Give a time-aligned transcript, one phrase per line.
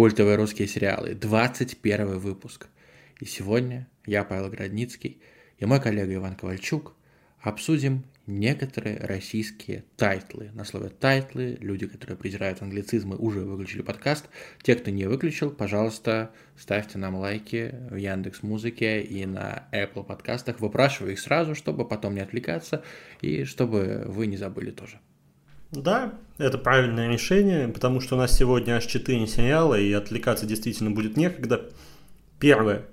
[0.00, 1.12] Культовые русские сериалы.
[1.12, 2.68] 21 выпуск.
[3.20, 5.20] И сегодня я, Павел Градницкий,
[5.58, 6.94] и мой коллега Иван Ковальчук
[7.38, 10.52] обсудим некоторые российские тайтлы.
[10.54, 14.30] На слове тайтлы люди, которые презирают англицизмы, уже выключили подкаст.
[14.62, 20.60] Те, кто не выключил, пожалуйста, ставьте нам лайки в Яндекс Музыке и на Apple подкастах.
[20.60, 22.82] Выпрашиваю их сразу, чтобы потом не отвлекаться
[23.20, 24.98] и чтобы вы не забыли тоже.
[25.72, 30.90] Да, это правильное решение, потому что у нас сегодня аж 4 сериала, и отвлекаться действительно
[30.90, 31.70] будет некогда.
[32.40, 32.86] Первое.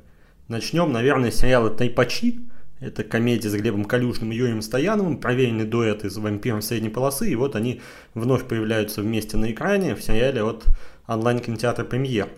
[0.48, 2.42] Начнем, наверное, с сериала «Тайпачи».
[2.80, 7.36] Это комедия с Глебом Калюжным и Юрием Стояновым, проверенный дуэт из «Вампиров средней полосы», и
[7.36, 7.82] вот они
[8.14, 10.66] вновь появляются вместе на экране в сериале от
[11.08, 12.30] онлайн-кинотеатра «Премьер».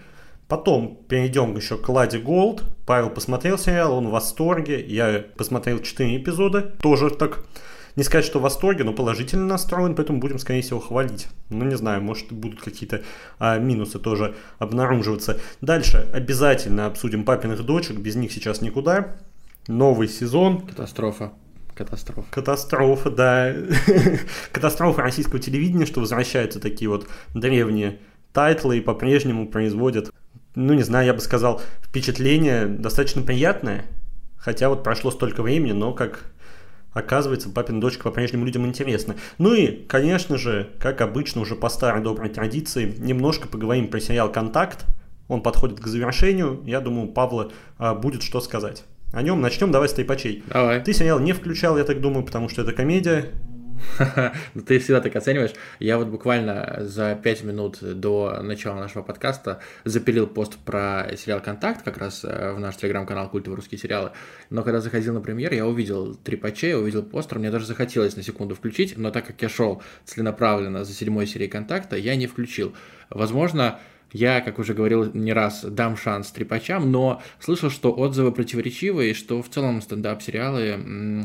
[0.47, 2.63] Потом перейдем еще к Ладе Голд.
[2.85, 4.83] Павел посмотрел сериал, он в восторге.
[4.83, 7.45] Я посмотрел 4 эпизода, тоже так
[7.95, 11.27] не сказать, что в восторге, но положительно настроен, поэтому будем, скорее всего, хвалить.
[11.49, 13.01] Ну, не знаю, может, будут какие-то
[13.39, 15.39] а, минусы тоже обнаруживаться.
[15.61, 19.17] Дальше обязательно обсудим папиных дочек, без них сейчас никуда.
[19.67, 20.65] Новый сезон.
[20.65, 21.33] Катастрофа.
[21.75, 22.27] Катастрофа.
[22.31, 23.55] Катастрофа, да.
[24.51, 27.99] Катастрофа российского телевидения, что возвращаются такие вот древние
[28.33, 30.11] тайтлы и по-прежнему производят,
[30.55, 33.85] ну, не знаю, я бы сказал, впечатление достаточно приятное.
[34.37, 36.31] Хотя вот прошло столько времени, но как
[36.93, 39.15] Оказывается, папина дочка по-прежнему людям интересна.
[39.37, 44.31] Ну и, конечно же, как обычно, уже по старой доброй традиции, немножко поговорим про сериал
[44.31, 44.85] «Контакт».
[45.27, 46.61] Он подходит к завершению.
[46.65, 48.83] Я думаю, Павла а, будет что сказать.
[49.13, 50.43] О нем начнем давай с тайпачей.
[50.47, 50.81] Давай.
[50.83, 53.31] Ты сериал не включал, я так думаю, потому что это комедия.
[54.53, 55.53] Ну, ты всегда так оцениваешь.
[55.79, 61.83] Я вот буквально за 5 минут до начала нашего подкаста запилил пост про сериал «Контакт»,
[61.83, 64.11] как раз э, в наш телеграм-канал «Культовые русские сериалы».
[64.49, 68.23] Но когда заходил на премьер, я увидел три патчей, увидел постер, мне даже захотелось на
[68.23, 72.73] секунду включить, но так как я шел целенаправленно за седьмой серией «Контакта», я не включил.
[73.09, 73.79] Возможно,
[74.11, 79.41] я, как уже говорил не раз, дам шанс трепачам, но слышал, что отзывы противоречивые, что
[79.41, 81.23] в целом стендап-сериалы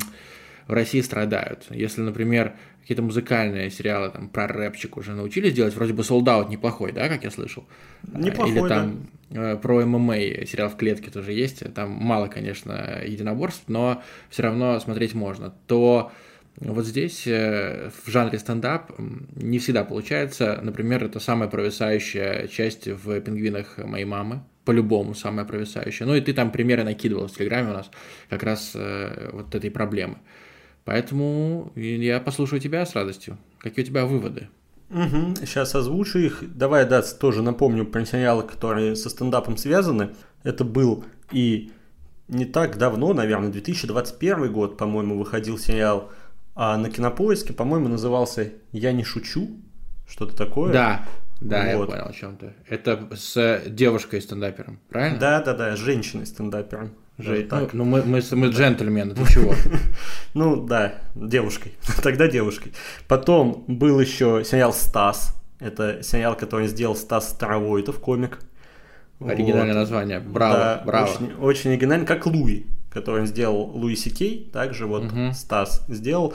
[0.67, 1.65] в России страдают.
[1.69, 6.91] Если, например, какие-то музыкальные сериалы там про рэпчик уже научились делать, вроде бы Out неплохой,
[6.91, 7.65] да, как я слышал?
[8.03, 9.53] Неплохой, Или там да.
[9.53, 14.79] Э, про ММА сериал в клетке тоже есть, там мало, конечно, единоборств, но все равно
[14.79, 16.11] смотреть можно, то
[16.57, 18.93] вот здесь э, в жанре стендап
[19.35, 20.59] не всегда получается.
[20.61, 26.07] Например, это самая провисающая часть в «Пингвинах моей мамы», по-любому самая провисающая.
[26.07, 27.91] Ну и ты там примеры накидывал в Телеграме у нас
[28.29, 30.17] как раз э, вот этой проблемы.
[30.85, 33.37] Поэтому я послушаю тебя с радостью.
[33.57, 34.47] Какие у тебя выводы?
[34.91, 36.43] Угу, сейчас озвучу их.
[36.55, 40.11] Давай, да, тоже напомню про сериалы, которые со стендапом связаны.
[40.43, 41.71] Это был и
[42.27, 46.11] не так давно, наверное, 2021 год, по-моему, выходил сериал
[46.55, 49.59] а на Кинопоиске, по-моему, назывался «Я не шучу»,
[50.07, 50.71] что-то такое.
[50.71, 51.05] Да,
[51.41, 51.89] да, вот.
[51.89, 52.53] я понял о чем ты.
[52.69, 55.19] Это с девушкой-стендапером, правильно?
[55.19, 56.93] Да, да, да, с женщиной-стендапером.
[57.17, 57.49] Жить.
[57.49, 59.53] Ну, ну мы, мы, мы джентльмены, ты чего?
[60.33, 61.73] ну да, девушкой.
[62.03, 62.73] Тогда девушкой.
[63.07, 65.33] Потом был еще сериал «Стас».
[65.59, 68.39] Это сериал, который сделал Стас Старовойтов, комик.
[69.21, 69.79] Оригинальное вот.
[69.79, 70.19] название.
[70.19, 71.09] Браво, да, браво.
[71.09, 75.31] Очень, очень оригинально, как Луи, который он сделал Луи Сикей, также вот угу.
[75.33, 76.33] Стас сделал.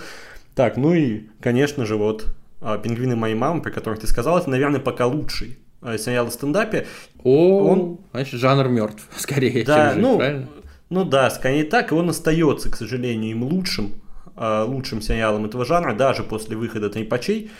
[0.55, 4.49] Так, ну и, конечно же, вот а, «Пингвины моей мамы», про которых ты сказал, это,
[4.49, 6.87] наверное, пока лучший а, сериал о стендапе.
[7.23, 7.99] О, он...
[8.13, 10.49] значит, жанр мертв, скорее, да, чем жив, ну, правильно?
[10.91, 13.95] Ну да, скорее так, и он остается, к сожалению, им лучшим,
[14.37, 17.51] э, лучшим сериалом этого жанра, даже после выхода Трипачей,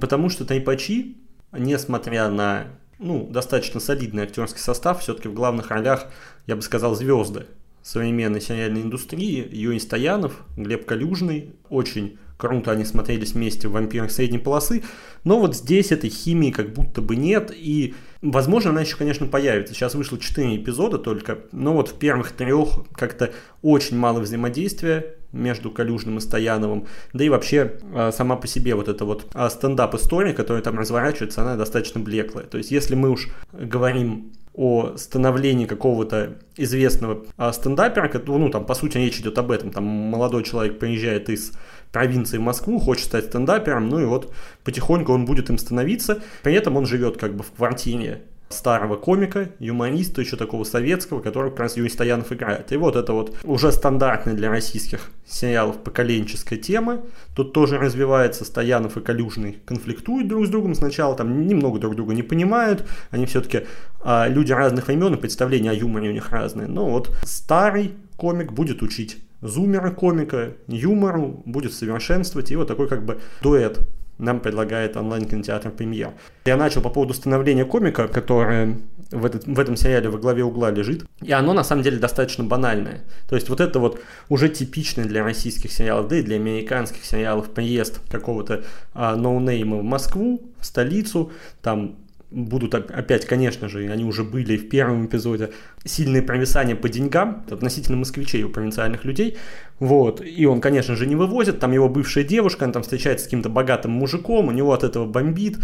[0.00, 1.16] потому что Трипачи,
[1.52, 6.06] несмотря на ну, достаточно солидный актерский состав, все-таки в главных ролях,
[6.46, 7.46] я бы сказал, звезды
[7.82, 9.46] современной сериальной индустрии.
[9.52, 14.82] Юрий Стоянов, Глеб Калюжный, очень круто они смотрелись вместе в «Вампирах средней полосы»,
[15.24, 19.74] но вот здесь этой химии как будто бы нет, и Возможно, она еще, конечно, появится.
[19.74, 25.70] Сейчас вышло 4 эпизода только, но вот в первых трех как-то очень мало взаимодействия между
[25.70, 26.86] Калюжным и Стояновым.
[27.12, 31.42] Да и вообще а, сама по себе вот эта вот а, стендап-история, которая там разворачивается,
[31.42, 32.46] она достаточно блеклая.
[32.46, 38.74] То есть если мы уж говорим о становлении какого-то известного а, стендапера, ну там по
[38.74, 41.52] сути речь идет об этом, там молодой человек приезжает из
[41.92, 44.32] провинции в Москву, хочет стать стендапером, ну и вот
[44.62, 46.22] потихоньку он будет им становиться.
[46.42, 48.22] При этом он живет как бы в квартире
[48.54, 52.72] старого комика, юмориста, еще такого советского, который как раз Юрий Стоянов играет.
[52.72, 57.02] И вот это вот уже стандартная для российских сериалов поколенческая тема.
[57.34, 60.74] Тут тоже развивается Стоянов и Калюжный конфликтуют друг с другом.
[60.74, 62.86] Сначала там немного друг друга не понимают.
[63.10, 63.66] Они все-таки
[64.00, 66.66] а, люди разных времен и представления о юморе у них разные.
[66.66, 73.04] Но вот старый комик будет учить зумера комика, юмору, будет совершенствовать, и вот такой как
[73.04, 73.78] бы дуэт
[74.18, 76.12] нам предлагает онлайн-кинотеатр «Премьер».
[76.44, 78.78] Я начал по поводу становления комика, которое
[79.10, 82.44] в, этот, в этом сериале во главе угла лежит, и оно на самом деле достаточно
[82.44, 83.04] банальное.
[83.28, 87.50] То есть вот это вот уже типичный для российских сериалов, да и для американских сериалов
[87.50, 91.32] приезд какого-то а, ноунейма в Москву, в столицу,
[91.62, 91.96] там
[92.34, 95.50] будут опять, конечно же, они уже были в первом эпизоде,
[95.84, 99.36] сильные провисания по деньгам относительно москвичей у провинциальных людей.
[99.78, 100.20] Вот.
[100.24, 101.60] И он, конечно же, не вывозит.
[101.60, 105.06] Там его бывшая девушка, она там встречается с каким-то богатым мужиком, у него от этого
[105.06, 105.58] бомбит.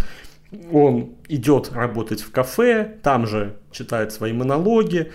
[0.73, 5.11] Он идет работать в кафе, там же читает свои монологи.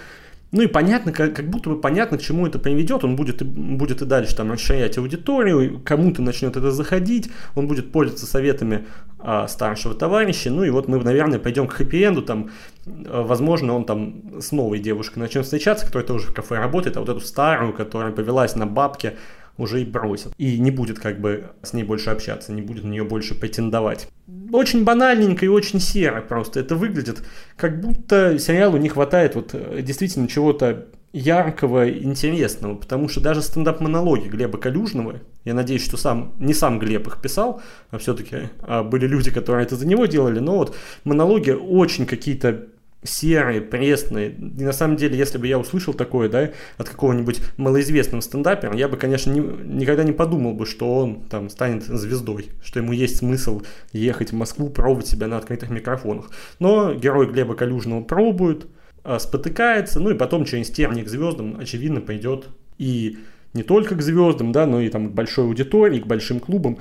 [0.52, 3.04] Ну и понятно, как, как будто бы понятно, к чему это приведет.
[3.04, 8.26] Он будет, будет и дальше там расширять аудиторию, кому-то начнет это заходить, он будет пользоваться
[8.26, 8.86] советами
[9.20, 10.52] а, старшего товарища.
[10.52, 12.22] Ну и вот мы, наверное, пойдем к хэппи-энду.
[12.22, 12.52] Там,
[12.86, 17.00] а, возможно, он там с новой девушкой начнет встречаться, которая тоже в кафе работает, а
[17.00, 19.18] вот эту старую, которая повелась на бабке,
[19.58, 20.34] уже и бросит.
[20.38, 24.08] И не будет как бы с ней больше общаться, не будет на нее больше претендовать.
[24.52, 27.24] Очень банальненько и очень серо просто это выглядит,
[27.56, 34.28] как будто сериалу не хватает вот э, действительно чего-то яркого, интересного, потому что даже стендап-монологи
[34.28, 39.08] Глеба Калюжного, я надеюсь, что сам, не сам Глеб их писал, а все-таки а были
[39.08, 40.76] люди, которые это за него делали, но вот
[41.06, 42.68] монологи очень какие-то
[43.06, 44.32] серые, пресные.
[44.32, 48.88] И на самом деле, если бы я услышал такое, да, от какого-нибудь малоизвестного стендапера, я
[48.88, 53.18] бы, конечно, не, никогда не подумал бы, что он там станет звездой, что ему есть
[53.18, 53.62] смысл
[53.94, 56.32] ехать в Москву, пробовать себя на открытых микрофонах.
[56.60, 58.68] Но герой Глеба Калюжного пробует,
[59.04, 62.48] а, спотыкается, ну и потом через терник звездам, очевидно, пойдет
[62.78, 63.20] и
[63.56, 66.78] не только к звездам, да, но и там к большой аудитории, к большим клубам.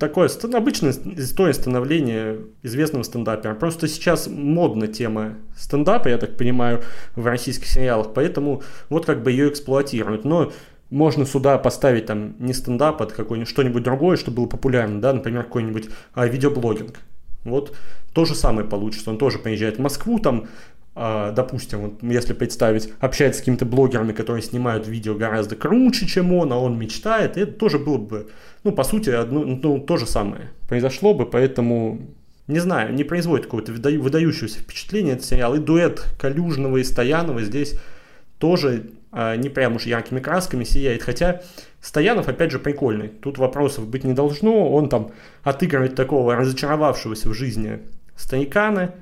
[0.00, 3.54] Такое обычная история становления известного стендапера.
[3.54, 6.82] Просто сейчас модна тема стендапа, я так понимаю,
[7.14, 10.24] в российских сериалах, поэтому вот как бы ее эксплуатируют.
[10.24, 10.52] Но
[10.90, 15.44] можно сюда поставить там не стендап, а какое-нибудь что-нибудь другое, что было популярно, да, например,
[15.44, 16.98] какой-нибудь а, видеоблогинг.
[17.44, 17.76] Вот
[18.12, 19.10] то же самое получится.
[19.10, 20.48] Он тоже приезжает в Москву, там
[20.96, 26.52] допустим, вот если представить, общается с какими-то блогерами, которые снимают видео гораздо круче, чем он,
[26.52, 28.30] а он мечтает, это тоже было бы,
[28.64, 32.00] ну, по сути, одно, ну, то же самое произошло бы, поэтому,
[32.46, 35.54] не знаю, не производит какого-то выдающегося впечатления этот сериал.
[35.54, 37.74] И дуэт Калюжного и Стоянова здесь
[38.38, 41.42] тоже а, не прям уж яркими красками сияет, хотя
[41.80, 43.08] Стоянов, опять же, прикольный.
[43.08, 44.72] Тут вопросов быть не должно.
[44.72, 47.80] Он там отыгрывает такого разочаровавшегося в жизни
[48.16, 48.94] старикана,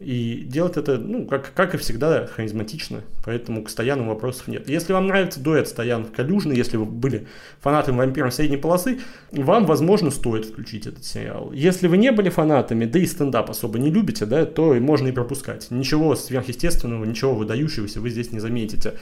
[0.00, 4.68] и делать это, ну, как, как и всегда, харизматично, поэтому к Стояну вопросов нет.
[4.68, 7.26] Если вам нравится дуэт Стоянов Калюжный, если вы были
[7.60, 9.00] фанатами вампиров средней полосы,
[9.32, 11.50] вам, возможно, стоит включить этот сериал.
[11.52, 15.12] Если вы не были фанатами, да и стендап особо не любите, да, то можно и
[15.12, 15.68] пропускать.
[15.70, 18.94] Ничего сверхъестественного, ничего выдающегося вы здесь не заметите.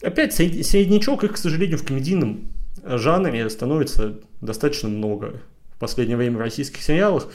[0.00, 2.48] Опять середнячок, их, к сожалению, в комедийном
[2.84, 5.40] жанре становится достаточно много
[5.74, 7.28] в последнее время в российских сериалах.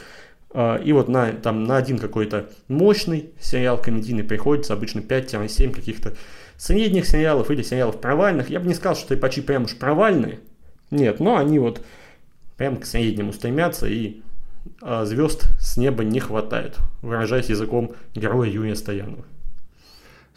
[0.57, 6.13] А, и вот на, там, на один какой-то мощный сериал комедийный приходится обычно 5-7 каких-то
[6.55, 8.49] средних сериалов или сериалов провальных.
[8.49, 10.39] Я бы не сказал, что Тайпачи прям уж провальные.
[10.91, 11.81] Нет, но они вот
[12.55, 14.21] прям к среднему стремятся и
[14.81, 19.25] а, звезд с неба не хватает, выражаясь языком героя Юрия Стоянова.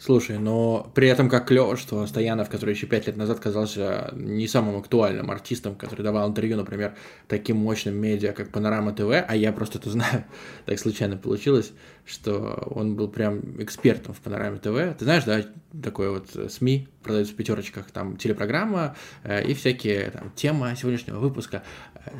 [0.01, 4.47] Слушай, но при этом как клево, что Стоянов, который еще пять лет назад казался не
[4.47, 6.95] самым актуальным артистом, который давал интервью, например,
[7.27, 10.23] таким мощным медиа, как Панорама ТВ, а я просто это знаю,
[10.65, 11.73] так случайно получилось,
[12.05, 14.97] что он был прям экспертом в Панораме ТВ.
[14.97, 15.43] Ты знаешь, да,
[15.83, 21.63] такое вот СМИ продается в пятерочках, там телепрограмма э, и всякие там тема сегодняшнего выпуска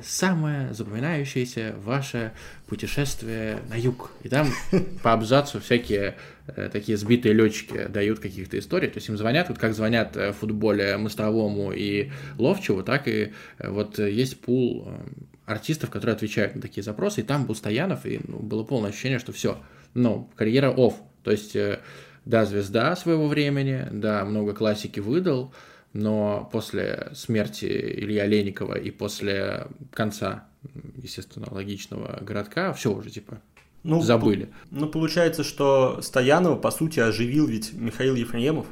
[0.04, 2.32] самое запоминающееся ваше
[2.68, 4.12] путешествие на юг.
[4.24, 4.48] И там
[5.04, 6.16] по абзацу всякие
[6.48, 8.90] э, такие сбитые летчики дают каких-то историй.
[8.90, 13.34] То есть им звонят, вот как звонят э, в футболе Мостовому и Ловчеву, так и
[13.58, 14.88] э, вот есть пул
[15.46, 17.22] артистов, которые отвечают на такие запросы.
[17.22, 19.58] И там был Стоянов, и ну, было полное ощущение, что все,
[19.94, 20.96] ну, карьера off.
[21.24, 21.56] То есть,
[22.26, 25.52] да, звезда своего времени, да, много классики выдал,
[25.94, 30.48] но после смерти Илья Леникова и после конца,
[30.96, 33.42] естественно, логичного городка, все уже типа
[33.84, 34.50] ну, забыли.
[34.72, 38.66] Ну, получается, что Стоянова, по сути, оживил ведь Михаил Ефремов.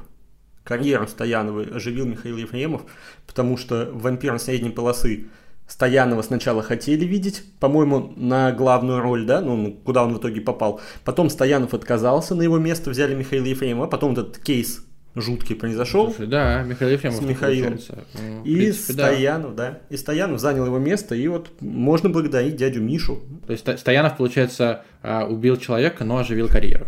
[0.64, 2.84] Карьеру Стоянова оживил Михаил Ефремов,
[3.26, 5.28] потому что вампир средней полосы
[5.66, 10.82] Стоянова сначала хотели видеть, по-моему, на главную роль, да, ну, куда он в итоге попал.
[11.06, 14.87] Потом Стоянов отказался, на его место взяли Михаила Ефремова, потом этот кейс
[15.22, 16.08] жуткий произошел.
[16.08, 17.18] Слушай, да, Михаил Ефремов.
[17.18, 17.80] С Михаилом.
[18.14, 19.72] Ну, и принципе, Стоянов, да.
[19.72, 19.80] да.
[19.90, 23.22] И Стоянов занял его место, и вот можно благодарить дядю Мишу.
[23.46, 26.88] То есть Стоянов, получается, а, убил человека, но оживил карьеру.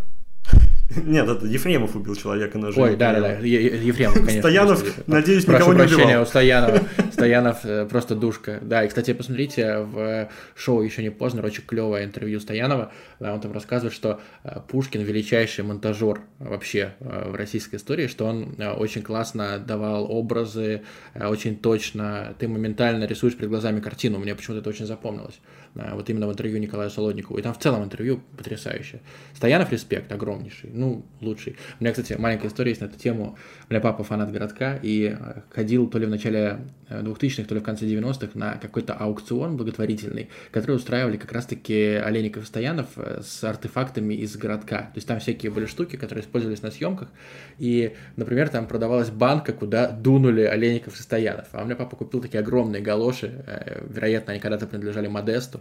[0.95, 4.41] Нет, это Ефремов убил человека на Ой, да-да-да, Ефремов, конечно.
[4.41, 6.23] Стоянов, надеюсь, никого не убивал.
[6.23, 6.81] у Стоянова.
[7.11, 8.59] Стоянов э, просто душка.
[8.61, 12.91] Да, и, кстати, посмотрите, в шоу «Еще не поздно» очень клевое интервью Стоянова.
[13.19, 18.55] Он там рассказывает, что э, Пушкин величайший монтажер вообще э, в российской истории, что он
[18.77, 20.81] очень классно давал образы,
[21.13, 22.35] очень точно.
[22.39, 24.17] Ты моментально рисуешь перед глазами картину.
[24.17, 25.39] Мне почему-то это очень запомнилось.
[25.75, 27.37] Вот именно в интервью Николаю Солодникову.
[27.37, 29.01] И там в целом интервью потрясающее.
[29.33, 31.57] Стоянов респект огромнейший ну, лучший.
[31.79, 33.37] У меня, кстати, маленькая история есть на эту тему.
[33.69, 37.55] У меня папа фанат городка и э, ходил то ли в начале 2000-х, э, то
[37.55, 42.87] ли в конце 90-х на какой-то аукцион благотворительный, который устраивали как раз-таки Олейников и Стоянов
[42.95, 44.77] э, с артефактами из городка.
[44.77, 47.09] То есть там всякие были штуки, которые использовались на съемках.
[47.57, 51.47] И, например, там продавалась банка, куда дунули Олейников и Стоянов.
[51.51, 53.43] А у меня папа купил такие огромные галоши.
[53.87, 55.58] Вероятно, они когда-то принадлежали Модесту.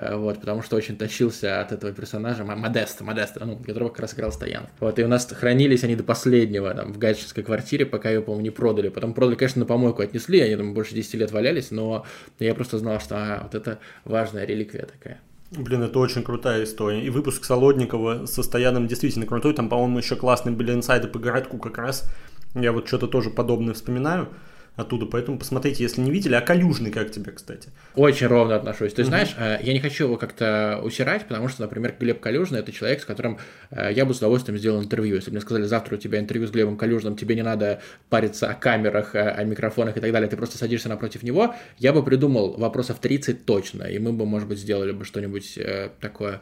[0.00, 2.44] Вот, потому что очень тащился от этого персонажа.
[2.44, 4.70] Модеста, Модеста, ну, которого как раз играл Стоянов.
[4.80, 8.44] Вот, и у нас хранились они до последнего, там, в гайческой квартире, пока ее, по-моему,
[8.44, 8.90] не продали.
[8.90, 12.06] Потом продали, конечно, на помойку отнесли, они там больше 10 лет валялись, но
[12.38, 15.20] я просто знал, что а, вот это важная реликвия такая.
[15.50, 17.02] Блин, это очень крутая история.
[17.02, 19.54] И выпуск Солодникова со Стояном действительно крутой.
[19.54, 22.04] Там, по-моему, еще классные были инсайды по городку как раз.
[22.54, 24.28] Я вот что-то тоже подобное вспоминаю
[24.78, 26.34] оттуда, поэтому посмотрите, если не видели.
[26.34, 27.68] А Калюжный как тебе, кстати?
[27.96, 28.94] Очень ровно отношусь.
[28.94, 29.08] Ты угу.
[29.08, 33.02] знаешь, э, я не хочу его как-то усирать, потому что, например, Глеб Калюжный– это человек,
[33.02, 33.38] с которым
[33.70, 35.16] э, я бы с удовольствием сделал интервью.
[35.16, 38.48] Если бы мне сказали, завтра у тебя интервью с Глебом Калюжным, тебе не надо париться
[38.48, 42.56] о камерах, о микрофонах и так далее, ты просто садишься напротив него, я бы придумал
[42.56, 46.40] вопросов 30 точно, и мы бы, может быть, сделали бы что-нибудь э, такое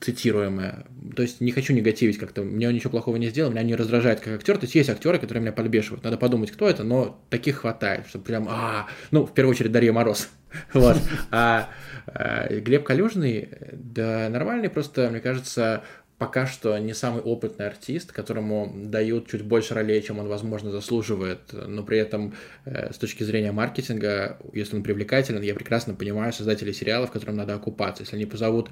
[0.00, 0.86] цитируемое.
[1.14, 4.20] То есть не хочу негативить как-то, мне он ничего плохого не сделал, меня не раздражает
[4.20, 4.56] как актер.
[4.56, 6.04] То есть есть актеры, которые меня подбешивают.
[6.04, 9.92] Надо подумать, кто это, но таких хватает, что прям, а, ну, в первую очередь Дарья
[9.92, 10.28] Мороз.
[10.72, 10.96] Вот.
[11.30, 11.68] А,
[12.08, 15.84] а Глеб Калюжный, да, нормальный, просто, мне кажется,
[16.20, 21.40] пока что не самый опытный артист, которому дают чуть больше ролей, чем он, возможно, заслуживает,
[21.50, 22.34] но при этом
[22.66, 27.54] э, с точки зрения маркетинга, если он привлекателен, я прекрасно понимаю создателей сериалов, которым надо
[27.54, 28.02] окупаться.
[28.02, 28.68] Если они позовут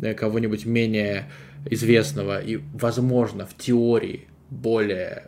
[0.00, 1.28] э, кого-нибудь менее
[1.68, 5.24] известного и, возможно, в теории более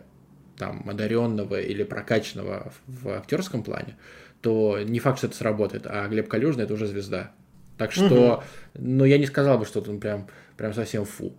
[0.57, 3.97] там одаренного или прокачанного в актерском плане,
[4.39, 7.33] то не факт, что это сработает, а Глеб Калюжный это уже звезда.
[7.77, 8.43] Так что, угу.
[8.75, 11.35] ну, я не сказал бы, что он прям, прям совсем фу.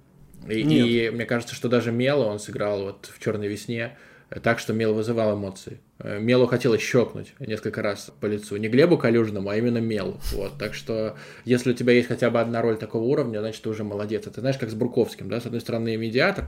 [0.48, 3.96] И, и мне кажется, что даже Мела он сыграл вот в Черной весне
[4.42, 5.78] так, что Мел вызывал эмоции.
[5.98, 8.56] Э, Мелу хотелось щелкнуть несколько раз по лицу.
[8.56, 10.20] Не Глебу Калюжному, а именно Мелу.
[10.32, 10.58] Вот.
[10.58, 13.84] Так что, если у тебя есть хотя бы одна роль такого уровня, значит, ты уже
[13.84, 14.26] молодец.
[14.26, 15.40] Это знаешь, как с Бурковским, да?
[15.40, 16.46] С одной стороны, медиатор,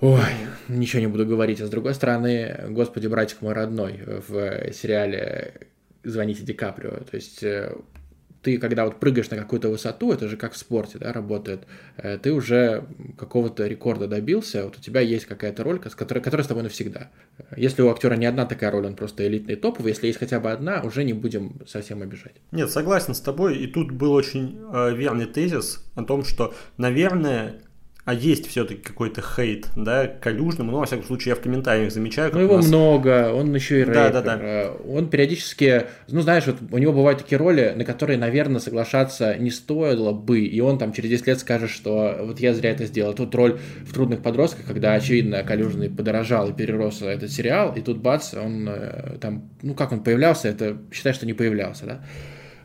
[0.00, 0.20] Ой,
[0.66, 1.60] ничего не буду говорить.
[1.60, 5.54] А с другой стороны, господи, братик мой родной в сериале
[6.02, 6.90] «Звоните Ди Каприо».
[6.90, 7.72] То есть э,
[8.42, 11.62] ты, когда вот прыгаешь на какую-то высоту, это же как в спорте, да, работает,
[11.96, 12.84] э, ты уже
[13.16, 17.10] какого-то рекорда добился, вот у тебя есть какая-то роль, которая, которая с тобой навсегда.
[17.56, 20.50] Если у актера не одна такая роль, он просто элитный топовый, если есть хотя бы
[20.50, 22.34] одна, уже не будем совсем обижать.
[22.50, 27.62] Нет, согласен с тобой, и тут был очень э, верный тезис о том, что, наверное,
[28.04, 31.92] а есть все-таки какой-то хейт, да, к Калюжному, ну, во всяком случае, я в комментариях
[31.92, 32.32] замечаю.
[32.32, 32.66] Ну, его нас...
[32.66, 34.12] много, он еще и рэпер.
[34.12, 34.72] Да, да, да.
[34.88, 39.50] Он периодически, ну, знаешь, вот у него бывают такие роли, на которые, наверное, соглашаться не
[39.50, 43.14] стоило бы, и он там через 10 лет скажет, что вот я зря это сделал.
[43.14, 47.98] Тут роль в «Трудных подростках», когда, очевидно, Калюжный подорожал и перерос этот сериал, и тут
[47.98, 52.00] бац, он э, там, ну, как он появлялся, это считай, что не появлялся, да.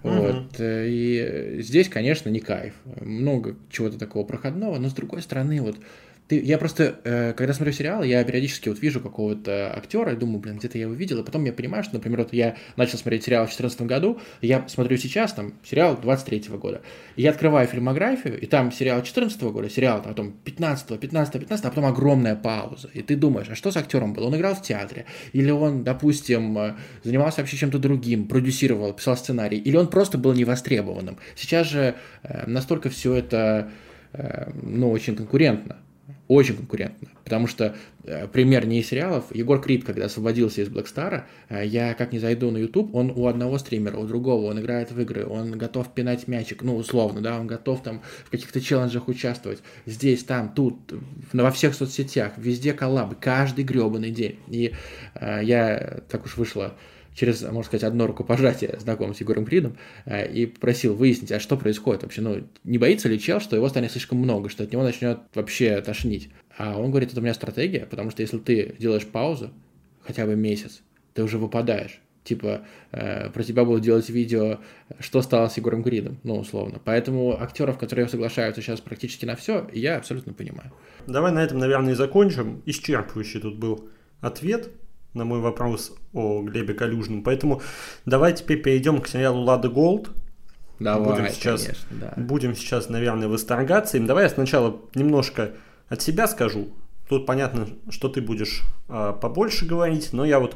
[0.07, 0.59] Вот.
[0.59, 2.73] Э, и здесь, конечно, не кайф.
[3.01, 5.77] Много чего-то такого проходного, но с другой стороны, вот
[6.27, 10.39] ты, я просто, э, когда смотрю сериал, я периодически вот вижу какого-то актера и думаю,
[10.39, 13.23] блин, где-то я его видел, и потом я понимаю, что, например, вот я начал смотреть
[13.23, 16.81] сериал в 2014 году, я смотрю сейчас, там, сериал 23 года,
[17.15, 21.65] и я открываю фильмографию, и там сериал 14 года, сериал, там, потом 15 15 15
[21.65, 24.27] а потом огромная пауза, и ты думаешь, а что с актером было?
[24.27, 29.59] Он играл в театре, или он, допустим, э, занимался вообще чем-то другим, продюсировал, писал сценарий,
[29.59, 31.17] или он просто был невостребованным.
[31.35, 33.71] Сейчас же э, настолько все это,
[34.63, 35.77] ну, очень конкурентно,
[36.27, 39.33] очень конкурентно, потому что э, пример не из сериалов.
[39.33, 43.57] Егор Крид, когда освободился из Блэкстара, я как не зайду на YouTube, он у одного
[43.57, 47.47] стримера, у другого, он играет в игры, он готов пинать мячик, ну, условно, да, он
[47.47, 50.75] готов там в каких-то челленджах участвовать, здесь, там, тут,
[51.33, 54.39] во всех соцсетях, везде коллабы, каждый гребаный день.
[54.47, 54.73] И
[55.15, 56.75] э, я, так уж вышло,
[57.17, 61.57] через, можно сказать, одно рукопожатие знаком с Егором Кридом э, и просил выяснить, а что
[61.57, 62.21] происходит вообще.
[62.21, 65.81] Ну, не боится ли чел, что его станет слишком много, что от него начнет вообще
[65.81, 66.29] тошнить?
[66.57, 69.51] А он говорит, это у меня стратегия, потому что если ты делаешь паузу,
[70.05, 70.81] хотя бы месяц,
[71.13, 71.99] ты уже выпадаешь.
[72.23, 74.59] Типа, э, про тебя будут делать видео,
[74.99, 76.79] что стало с Егором Кридом, ну, условно.
[76.83, 80.71] Поэтому актеров, которые соглашаются сейчас практически на все, я абсолютно понимаю.
[81.07, 82.61] давай на этом, наверное, и закончим.
[82.67, 83.89] Исчерпывающий тут был
[84.21, 84.69] ответ
[85.13, 87.23] на мой вопрос о Глебе Калюжном.
[87.23, 87.61] Поэтому
[88.05, 90.09] давай теперь перейдем к сериалу «Лада Голд».
[90.79, 92.13] Давай, будем сейчас, конечно, да.
[92.17, 94.05] будем сейчас, наверное, восторгаться им.
[94.05, 95.51] Давай я сначала немножко
[95.89, 96.69] от себя скажу.
[97.09, 100.55] Тут понятно, что ты будешь э, побольше говорить, но я вот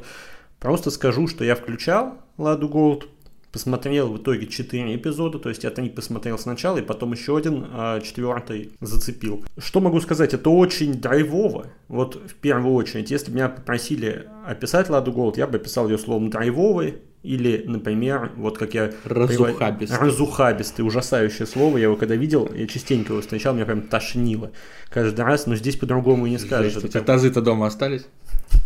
[0.59, 3.07] просто скажу, что я включал Ладу Голд,
[3.51, 7.67] посмотрел в итоге 4 эпизода, то есть я три посмотрел сначала, и потом еще один,
[7.71, 9.43] а четвертый зацепил.
[9.57, 13.11] Что могу сказать, это очень драйвово, вот в первую очередь.
[13.11, 18.31] Если бы меня попросили описать Ладу Голд, я бы описал ее словом драйвовый, или, например,
[18.35, 18.91] вот как я...
[19.05, 19.99] Разухабистый.
[19.99, 21.77] Разухабистый, ужасающее слово.
[21.77, 24.51] Я его когда видел, я частенько его встречал, меня прям тошнило
[24.89, 26.77] каждый раз, но здесь по-другому и не скажешь.
[26.77, 28.07] У тебя тазы-то дома остались?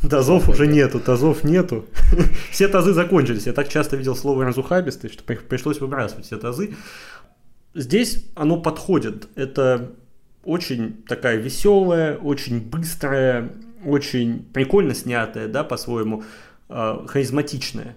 [0.09, 1.85] Тазов уже нету, тазов нету.
[2.51, 3.47] все тазы закончились.
[3.47, 6.75] Я так часто видел слово разухабистый, что пришлось выбрасывать все тазы.
[7.73, 9.27] Здесь оно подходит.
[9.35, 9.91] Это
[10.43, 13.51] очень такая веселая, очень быстрая,
[13.83, 16.23] очень прикольно снятая, да, по-своему,
[16.69, 17.95] э, харизматичная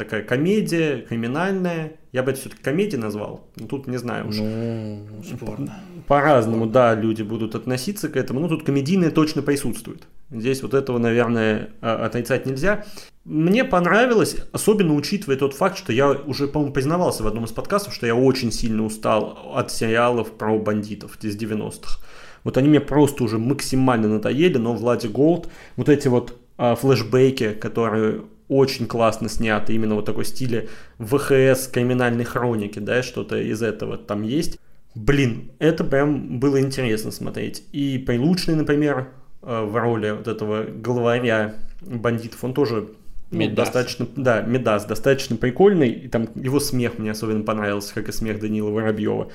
[0.00, 1.92] такая комедия, криминальная.
[2.12, 3.48] Я бы это все-таки комедией назвал.
[3.56, 4.36] Но тут не знаю уж.
[4.38, 5.78] Ну, спорно.
[6.06, 8.40] По-разному, да, люди будут относиться к этому.
[8.40, 10.02] Ну, тут комедийное точно присутствует.
[10.30, 12.84] Здесь вот этого, наверное, а, отрицать нельзя.
[13.24, 17.94] Мне понравилось, особенно учитывая тот факт, что я уже, по-моему, признавался в одном из подкастов,
[17.94, 22.00] что я очень сильно устал от сериалов про бандитов из 90-х.
[22.44, 27.50] Вот они мне просто уже максимально надоели, но Влади Голд, вот эти вот а, флешбеки,
[27.50, 33.96] которые очень классно сняты, именно вот такой стиле ВХС криминальной хроники, да, что-то из этого
[33.96, 34.58] там есть.
[34.94, 37.62] Блин, это прям было интересно смотреть.
[37.72, 39.08] И Прилучный, например,
[39.42, 42.88] э, в роли вот этого главаря бандитов, он тоже
[43.30, 48.12] ну, достаточно, да, Медас, достаточно прикольный, и там его смех мне особенно понравился, как и
[48.12, 49.30] смех Данила Воробьева.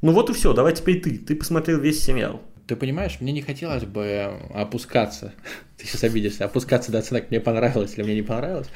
[0.00, 2.40] Ну вот и все, давай теперь ты, ты посмотрел весь сериал.
[2.66, 5.34] Ты понимаешь, мне не хотелось бы опускаться
[5.76, 8.68] ты сейчас обидишься, опускаться до оценок мне понравилось или мне не понравилось,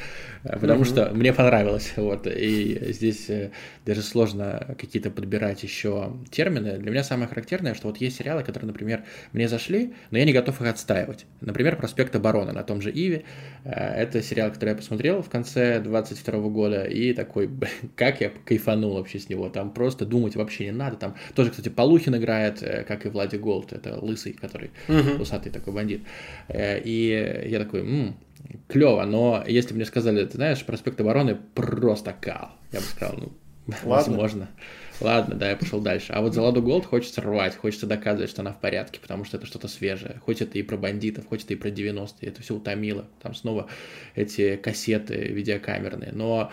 [0.42, 0.84] э, потому mm-hmm.
[0.84, 3.50] что мне понравилось, вот, и здесь э,
[3.86, 6.78] даже сложно какие-то подбирать еще термины.
[6.78, 10.32] Для меня самое характерное, что вот есть сериалы, которые, например, мне зашли, но я не
[10.32, 11.26] готов их отстаивать.
[11.40, 13.22] Например, «Проспект обороны» на том же Иве.
[13.64, 17.48] Э, это сериал, который я посмотрел в конце 22 года, и такой,
[17.96, 21.68] как я кайфанул вообще с него, там просто думать вообще не надо, там тоже, кстати,
[21.68, 22.58] Полухин играет,
[22.88, 25.22] как и в Ладе Голд, это лысый, который mm-hmm.
[25.22, 26.02] усатый такой бандит.
[26.88, 28.16] И я такой, м-м,
[28.66, 33.14] клево, но если бы мне сказали, ты знаешь, проспект обороны просто кал, я бы сказал,
[33.18, 33.32] ну,
[33.66, 33.88] Ладно.
[33.90, 34.48] возможно.
[34.98, 36.14] Ладно, да, я пошел дальше.
[36.14, 39.36] А вот за Ладу Голд хочется рвать, хочется доказывать, что она в порядке, потому что
[39.36, 40.18] это что-то свежее.
[40.24, 43.06] Хоть это и про бандитов, хоть это и про 90-е, это все утомило.
[43.22, 43.68] Там снова
[44.14, 46.12] эти кассеты видеокамерные.
[46.12, 46.50] Но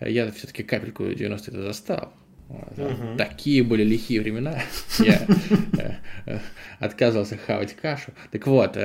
[0.00, 2.12] я все-таки капельку 90-е застал.
[2.48, 3.16] Угу.
[3.18, 4.60] Такие были лихие времена.
[4.98, 5.26] Я
[5.78, 5.92] э,
[6.26, 6.38] э,
[6.78, 8.12] отказывался хавать кашу.
[8.30, 8.76] Так вот,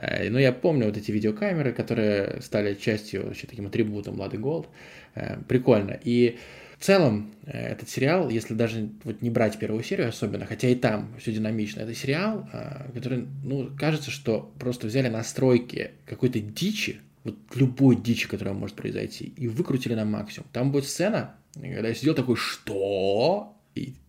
[0.00, 4.68] э, ну я помню вот эти видеокамеры, которые стали частью вообще таким атрибутом Лады Голд.
[5.48, 5.98] Прикольно.
[6.04, 6.38] И
[6.78, 11.12] в целом, этот сериал, если даже вот не брать первую серию особенно, хотя и там
[11.18, 12.48] все динамично, это сериал,
[12.94, 19.32] который, ну, кажется, что просто взяли настройки какой-то дичи, вот любой дичи, которая может произойти,
[19.36, 20.48] и выкрутили на максимум.
[20.52, 23.57] Там будет сцена, когда я сидел такой, что?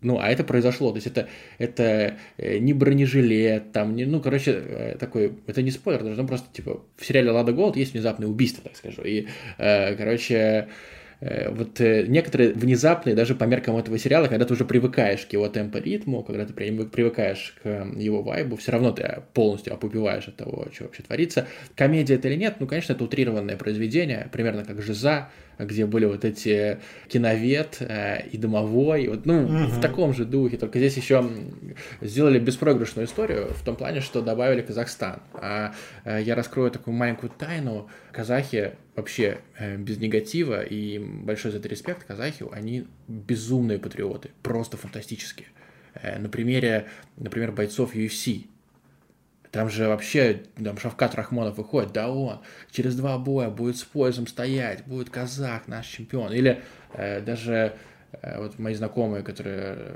[0.02, 0.92] Ну, а это произошло.
[0.92, 1.28] То есть это,
[1.58, 6.28] это э, не бронежилет, там, не, ну, короче, э, такой, это не спойлер, даже, ну,
[6.28, 9.02] просто, типа, в сериале «Лада Голд» есть внезапное убийство, так скажу.
[9.04, 9.28] И,
[9.58, 10.68] э, короче,
[11.22, 15.48] вот э, некоторые внезапные, даже по меркам этого сериала, когда ты уже привыкаешь к его
[15.50, 20.86] темпо-ритму, когда ты привыкаешь к его вайбу, все равно ты полностью опупеваешь от того, что
[20.86, 21.46] вообще творится.
[21.76, 25.30] Комедия это или нет, ну, конечно, это утрированное произведение, примерно как «Жиза»,
[25.60, 26.80] где были вот эти
[27.10, 29.54] киновед э, и домовой, вот, ну, угу.
[29.66, 31.30] в таком же духе, только здесь еще
[32.02, 35.20] сделали беспроигрышную историю в том плане, что добавили Казахстан.
[35.34, 35.74] А
[36.06, 37.90] э, я раскрою такую маленькую тайну.
[38.14, 44.78] Казахи вообще э, без негатива и большой за это респект казахи, они безумные патриоты, просто
[44.78, 45.48] фантастические.
[45.96, 48.46] Э, на примере, например, бойцов UFC,
[49.52, 54.28] там же вообще, там Шавкат Рахмонов выходит, да он, через два боя будет с поясом
[54.28, 56.32] стоять, будет казах, наш чемпион.
[56.34, 56.62] Или
[56.94, 57.76] э, даже
[58.12, 59.96] э, вот мои знакомые, которые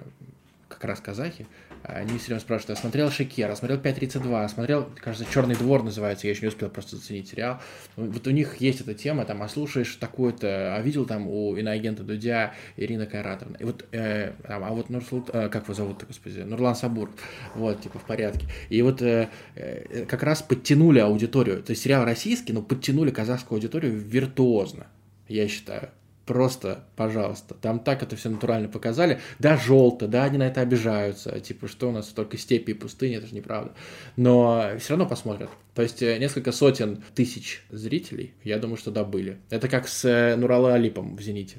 [0.68, 1.46] как раз казахи,
[1.84, 6.32] они все время спрашивают, а смотрел Шекера, смотрел 5.32, смотрел, кажется, Черный двор называется, я
[6.32, 7.60] еще не успел просто заценить сериал.
[7.98, 12.04] Вот у них есть эта тема, там, а слушаешь такую-то, а видел там у иноагента
[12.04, 13.58] Дудя Ирина Кайратовна.
[13.58, 17.10] И вот, э, там, а вот Нурсулт, э, как его зовут, господи, Нурлан Сабур,
[17.56, 18.48] вот, типа, в порядке.
[18.70, 23.58] И вот э, э, как раз подтянули аудиторию, то есть сериал российский, но подтянули казахскую
[23.58, 24.88] аудиторию виртуозно,
[25.28, 25.90] я считаю.
[26.26, 27.54] Просто, пожалуйста.
[27.56, 29.20] Там так это все натурально показали.
[29.40, 31.38] Да, желто, да, они на это обижаются.
[31.42, 33.74] Типа, что у нас только степи и пустыни, это же неправда.
[34.16, 35.50] Но все равно посмотрят.
[35.74, 39.40] То есть э, несколько сотен тысяч зрителей, я думаю, что да, были.
[39.50, 41.58] Это как с э, Нурала Алипом в «Зените»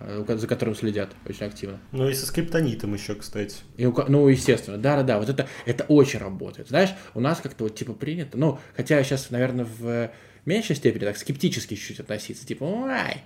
[0.00, 1.78] э, за которым следят очень активно.
[1.92, 3.56] Ну и со скриптонитом еще, кстати.
[3.76, 6.68] И, ну, естественно, да-да-да, вот это, это очень работает.
[6.68, 10.10] Знаешь, у нас как-то вот типа принято, ну, хотя сейчас, наверное, в
[10.46, 13.16] меньшей степени так скептически чуть-чуть относиться, типа, ой,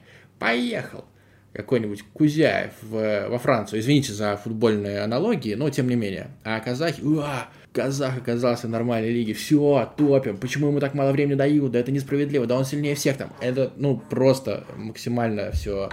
[0.41, 1.05] поехал
[1.53, 6.29] какой-нибудь Кузяев в, во Францию, извините за футбольные аналогии, но тем не менее.
[6.45, 11.35] А казахи, уа, казах оказался в нормальной лиге, все, топим, почему ему так мало времени
[11.35, 13.33] дают, да это несправедливо, да он сильнее всех там.
[13.41, 15.91] Это, ну, просто максимально все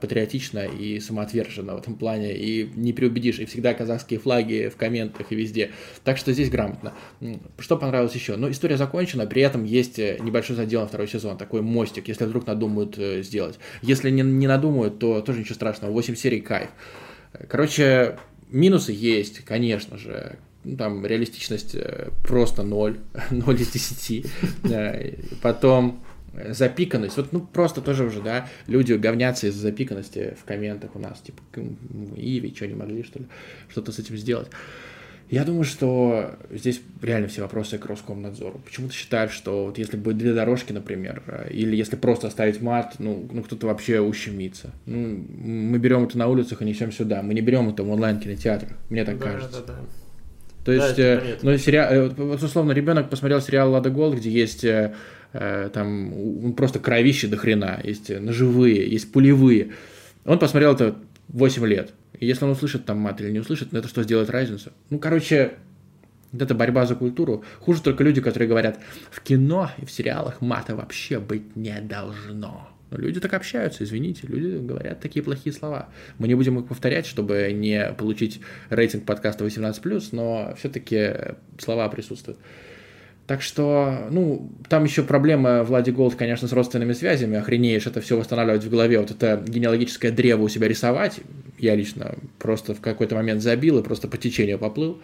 [0.00, 5.30] патриотично и самоотверженно в этом плане, и не преубедишь, и всегда казахские флаги в комментах
[5.30, 5.70] и везде.
[6.04, 6.92] Так что здесь грамотно.
[7.58, 8.36] Что понравилось еще?
[8.36, 12.24] Ну, история закончена, при этом есть э, небольшой задел на второй сезон, такой мостик, если
[12.24, 13.58] вдруг надумают э, сделать.
[13.82, 16.70] Если не, не надумают, то тоже ничего страшного, 8 серий кайф.
[17.48, 18.18] Короче,
[18.50, 21.76] минусы есть, конечно же, ну, там реалистичность
[22.22, 22.98] просто 0,
[23.30, 24.26] 0 из 10.
[25.40, 26.02] Потом
[26.50, 31.20] запиканность, вот, ну, просто тоже уже, да, люди говнятся из-за запиканности в комментах у нас,
[31.20, 31.42] типа,
[32.16, 33.26] Иви, что не могли, что ли,
[33.68, 34.48] что-то с этим сделать.
[35.30, 38.60] Я думаю, что здесь реально все вопросы к Роскомнадзору.
[38.66, 42.96] Почему ты считаешь, что вот если будет две дорожки, например, или если просто оставить мат,
[42.98, 44.72] ну, ну кто-то вообще ущемится.
[44.84, 47.22] Ну, мы берем это на улицах и несем сюда.
[47.22, 48.72] Мы не берем это в онлайн-кинотеатрах.
[48.90, 49.62] Мне так да, кажется.
[49.66, 49.78] Да, да.
[50.66, 54.28] То есть, да, э, ну, сериал, э, вот, условно, ребенок посмотрел сериал Лада Голд, где
[54.28, 54.94] есть э, Э,
[55.32, 59.72] там просто кровище до хрена, есть ножевые, есть пулевые.
[60.24, 60.96] Он посмотрел это
[61.28, 61.92] 8 лет.
[62.18, 64.70] И если он услышит там мат или не услышит, ну это что сделает разницу?
[64.90, 65.54] Ну, короче,
[66.30, 67.44] вот эта борьба за культуру.
[67.60, 68.78] Хуже только люди, которые говорят,
[69.10, 72.68] в кино и в сериалах мата вообще быть не должно.
[72.90, 75.88] Но люди так общаются, извините, люди говорят такие плохие слова.
[76.18, 82.38] Мы не будем их повторять, чтобы не получить рейтинг подкаста 18+, но все-таки слова присутствуют.
[83.26, 87.38] Так что, ну, там еще проблема Влади Голд, конечно, с родственными связями.
[87.38, 88.98] Охренеешь это все восстанавливать в голове.
[88.98, 91.20] Вот это генеалогическое древо у себя рисовать.
[91.58, 95.00] Я лично просто в какой-то момент забил и просто по течению поплыл.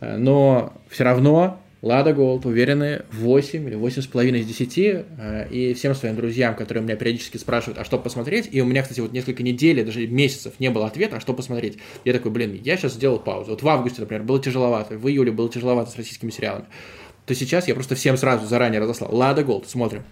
[0.00, 4.78] Но все равно Лада Голд уверенные 8 или 8,5 из 10.
[4.78, 8.48] Э, и всем своим друзьям, которые меня периодически спрашивают, а что посмотреть?
[8.50, 11.78] И у меня, кстати, вот несколько недель, даже месяцев не было ответа, а что посмотреть?
[12.04, 13.52] Я такой, блин, я сейчас сделал паузу.
[13.52, 16.66] Вот в августе, например, было тяжеловато, в июле было тяжеловато с российскими сериалами
[17.28, 19.14] то сейчас я просто всем сразу заранее разослал.
[19.14, 20.02] Лада Голд, смотрим.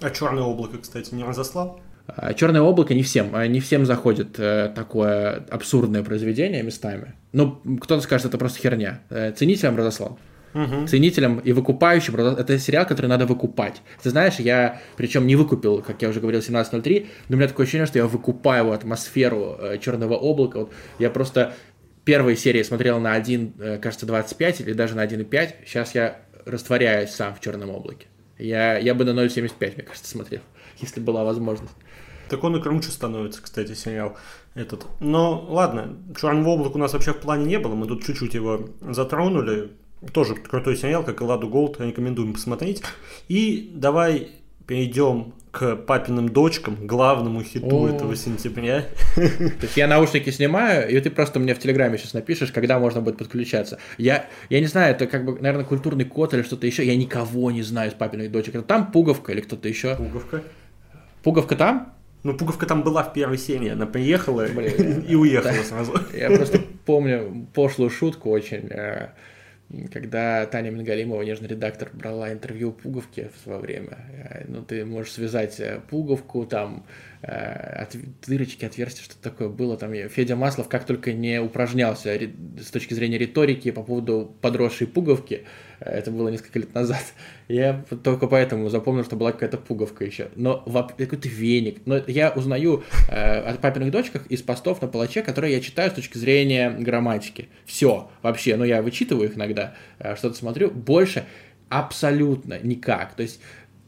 [0.00, 1.80] А черное облако, кстати, не разослал?
[2.08, 7.14] А, черное облако не всем, а, не всем заходит э, такое абсурдное произведение местами.
[7.32, 9.00] Ну, кто-то скажет, это просто херня.
[9.10, 10.18] Э, ценителям разослал.
[10.54, 10.86] Угу.
[10.86, 12.16] Ценителям и выкупающим.
[12.16, 13.82] Это сериал, который надо выкупать.
[14.02, 17.64] Ты знаешь, я причем не выкупил, как я уже говорил, 17.03, но у меня такое
[17.64, 20.60] ощущение, что я выкупаю атмосферу э, черного облака.
[20.60, 21.54] Вот я просто
[22.04, 25.50] первые серии смотрел на 1, кажется, 25 или даже на 1,5.
[25.66, 28.06] Сейчас я растворяюсь сам в черном облаке.
[28.38, 30.40] Я, я бы на 0.75, мне кажется, смотрел,
[30.78, 31.74] если была возможность.
[32.28, 34.16] Так он и круче становится, кстати, сериал
[34.54, 34.86] этот.
[35.00, 38.68] Но ладно, Черного облака у нас вообще в плане не было, мы тут чуть-чуть его
[38.80, 39.72] затронули.
[40.12, 42.82] Тоже крутой сериал, как и Ладу Голд, рекомендуем посмотреть.
[43.28, 44.30] И давай
[44.66, 47.88] перейдем к папиным дочкам, главному хиту О.
[47.88, 48.84] этого сентября.
[49.14, 53.00] То есть я наушники снимаю, и ты просто мне в Телеграме сейчас напишешь, когда можно
[53.00, 53.78] будет подключаться.
[53.96, 56.84] Я, я не знаю, это как бы, наверное, культурный код или что-то еще.
[56.84, 58.54] Я никого не знаю из папиных дочек.
[58.54, 59.96] Это там Пуговка или кто-то еще?
[59.96, 60.42] Пуговка.
[61.22, 61.94] Пуговка там?
[62.22, 65.94] Ну, Пуговка там была в первой серии, она приехала Блин, и уехала сразу.
[66.12, 69.10] Я просто помню пошлую шутку очень э,
[69.92, 75.12] когда Таня Мингалимова, нежный редактор, брала интервью Пуговки в свое время, э, ну, ты можешь
[75.12, 76.86] связать э, Пуговку, там,
[77.22, 82.16] э, от, дырочки, отверстия, что такое было, там, Федя Маслов как только не упражнялся
[82.60, 85.44] с точки зрения риторики по поводу подросшей Пуговки,
[85.80, 87.02] это было несколько лет назад.
[87.48, 90.28] Я только поэтому запомнил, что была какая-то пуговка еще.
[90.34, 90.58] Но
[90.98, 91.80] какой-то веник.
[91.84, 95.94] Но я узнаю э, о папиных дочках из постов на палаче, которые я читаю с
[95.94, 97.48] точки зрения грамматики.
[97.64, 98.10] Все.
[98.22, 98.56] Вообще.
[98.56, 100.70] Ну, я вычитываю их иногда, э, что-то смотрю.
[100.70, 101.24] Больше
[101.68, 103.14] абсолютно никак.
[103.14, 103.40] То есть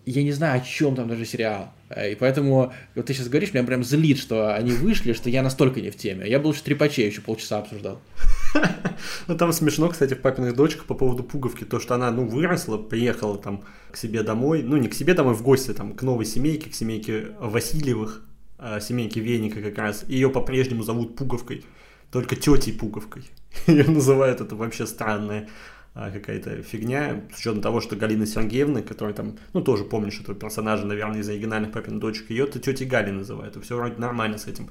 [0.05, 1.72] я не знаю, о чем там даже сериал.
[1.90, 5.42] Э, и поэтому, вот ты сейчас говоришь, меня прям злит, что они вышли, что я
[5.42, 6.29] настолько не в теме.
[6.29, 8.01] Я был лучше трепачей еще полчаса обсуждал.
[9.26, 12.78] Ну, там смешно, кстати, в папиных дочках по поводу пуговки, то, что она, ну, выросла,
[12.78, 16.24] приехала там к себе домой, ну, не к себе домой, в гости, там, к новой
[16.24, 18.22] семейке, к семейке Васильевых,
[18.58, 21.64] а, семейке Веника как раз, ее по-прежнему зовут Пуговкой,
[22.11, 23.30] только тетей Пуговкой.
[23.66, 25.48] Ее называют, это вообще странное
[25.94, 30.38] а, какая-то фигня, с учетом того, что Галина Сергеевна, которая там, ну, тоже помнишь этого
[30.38, 34.46] персонажа, наверное, из оригинальных папиных дочек, ее-то тетей Гали называют, и все вроде нормально с
[34.46, 34.70] этим.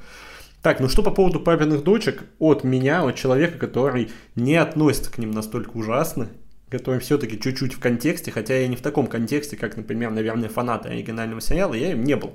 [0.68, 5.18] Так, ну что по поводу папиных дочек от меня, от человека, который не относится к
[5.18, 6.28] ним настолько ужасно,
[6.70, 10.90] который все-таки чуть-чуть в контексте, хотя я не в таком контексте, как, например, наверное, фанаты
[10.90, 12.34] оригинального сериала, я им не был.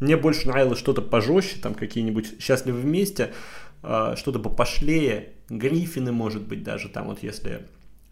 [0.00, 3.32] Мне больше нравилось что-то пожестче, там какие-нибудь «Счастливы вместе»,
[3.82, 7.62] а, что-то попошлее, Гриффины, может быть, даже там вот если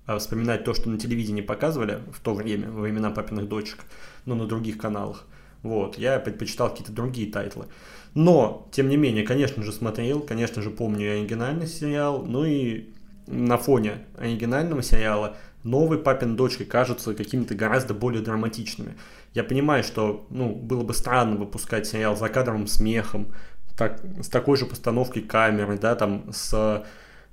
[0.07, 3.81] а, вспоминать то, что на телевидении показывали в то время, во времена папиных дочек,
[4.25, 5.27] но на других каналах.
[5.63, 7.67] Вот, я предпочитал какие-то другие тайтлы.
[8.15, 12.91] Но, тем не менее, конечно же, смотрел, конечно же, помню оригинальный сериал, ну и
[13.27, 18.97] на фоне оригинального сериала новые папины дочки кажутся какими-то гораздо более драматичными.
[19.35, 23.33] Я понимаю, что ну, было бы странно выпускать сериал с закадровым смехом,
[23.77, 26.85] так, с такой же постановкой камеры, да, там, с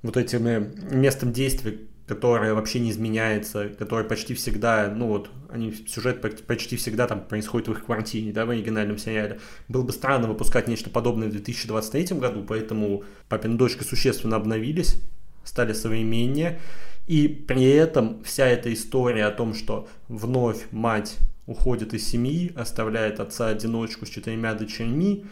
[0.02, 6.22] вот этим местом действия, которое вообще не изменяется, которое почти всегда, ну вот, они, сюжет
[6.46, 9.38] почти всегда там происходит в их квартире, да, в оригинальном сериале.
[9.68, 14.96] Было бы странно выпускать нечто подобное в 2023 году, поэтому папина дочка существенно обновились,
[15.44, 16.58] стали современнее,
[17.06, 23.20] и при этом вся эта история о том, что вновь мать уходит из семьи, оставляет
[23.20, 25.24] отца-одиночку с четырьмя дочерьми,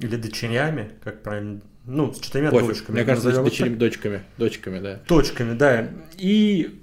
[0.00, 2.68] или дочерями, как правильно ну, с четырьмя Пофиг.
[2.68, 2.96] дочками.
[2.96, 5.00] Мне кажется, с дочерями, дочками, дочками, да.
[5.08, 5.88] Дочками, да.
[6.16, 6.82] И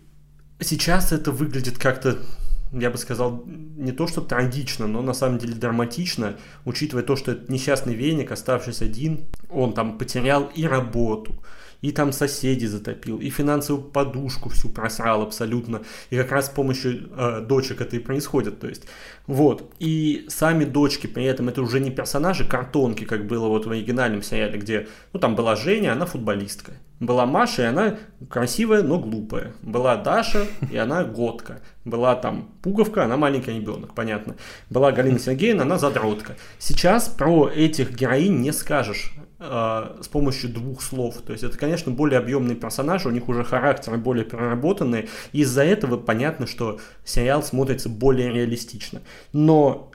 [0.60, 2.18] сейчас это выглядит как-то,
[2.72, 7.32] я бы сказал, не то что трагично, но на самом деле драматично, учитывая то, что
[7.32, 11.36] этот несчастный веник, оставшись один, он там потерял и работу,
[11.82, 15.82] и там соседи затопил, и финансовую подушку всю просрал абсолютно.
[16.10, 18.60] И как раз с помощью э, дочек это и происходит.
[18.60, 18.86] То есть,
[19.28, 19.74] вот.
[19.80, 24.24] И сами дочки при этом это уже не персонажи картонки, как было вот в оригинальном
[24.24, 26.74] сериале, где, ну там была Женя, она футболистка.
[27.00, 29.54] Была Маша, и она красивая, но глупая.
[29.62, 31.62] Была Даша, и она годка.
[31.86, 34.36] Была там Пуговка, она маленький ребенок, понятно.
[34.72, 36.36] Была Галина Сергеевна, она задротка.
[36.58, 41.18] Сейчас про этих героинь не скажешь э, с помощью двух слов.
[41.26, 45.08] То есть это, конечно, более объемные персонажи, у них уже характеры более переработанные.
[45.32, 49.02] И из-за этого понятно, что сериал смотрится более реалистично.
[49.34, 49.92] Но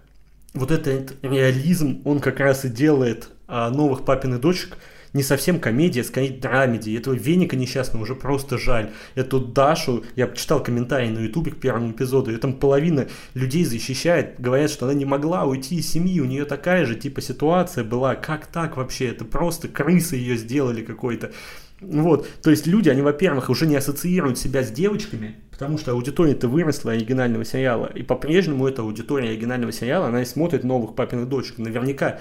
[0.55, 4.77] вот этот реализм, он как раз и делает э, новых папиных дочек
[5.13, 6.97] не совсем комедия, скорее драмеди.
[6.97, 8.91] Этого веника несчастного уже просто жаль.
[9.15, 14.41] Эту Дашу, я читал комментарии на ютубе к первому эпизоду, и там половина людей защищает,
[14.41, 18.15] говорят, что она не могла уйти из семьи, у нее такая же типа ситуация была.
[18.15, 19.09] Как так вообще?
[19.09, 21.33] Это просто крысы ее сделали какой-то.
[21.81, 26.47] Вот, то есть люди, они, во-первых, уже не ассоциируют себя с девочками, потому что аудитория-то
[26.47, 31.59] выросла оригинального сериала, и по-прежнему эта аудитория оригинального сериала, она и смотрит новых папиных дочек.
[31.59, 32.21] Наверняка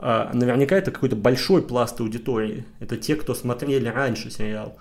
[0.00, 2.64] наверняка это какой-то большой пласт аудитории.
[2.78, 4.76] Это те, кто смотрели раньше сериал.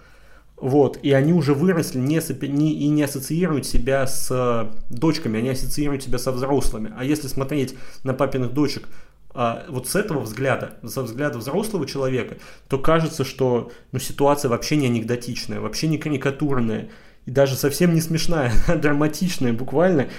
[0.55, 5.49] Вот, и они уже выросли не, не, и не ассоциируют себя с э, дочками, они
[5.49, 6.93] ассоциируют себя со взрослыми.
[6.97, 8.89] А если смотреть на папиных дочек
[9.34, 14.75] а, вот с этого взгляда, со взгляда взрослого человека, то кажется, что ну, ситуация вообще
[14.75, 16.89] не анекдотичная, вообще не карикатурная,
[17.25, 20.10] и даже совсем не смешная, а драматичная буквально.